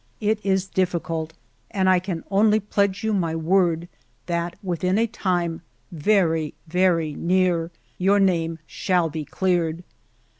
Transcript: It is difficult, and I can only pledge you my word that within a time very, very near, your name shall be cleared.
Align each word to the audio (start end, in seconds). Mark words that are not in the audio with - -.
It 0.19 0.43
is 0.43 0.65
difficult, 0.65 1.33
and 1.69 1.87
I 1.87 1.99
can 1.99 2.23
only 2.31 2.59
pledge 2.59 3.03
you 3.03 3.13
my 3.13 3.35
word 3.35 3.87
that 4.25 4.55
within 4.63 4.97
a 4.97 5.05
time 5.05 5.61
very, 5.91 6.55
very 6.65 7.13
near, 7.13 7.69
your 7.99 8.19
name 8.19 8.57
shall 8.65 9.11
be 9.11 9.23
cleared. 9.25 9.83